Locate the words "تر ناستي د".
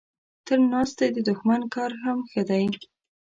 0.45-1.17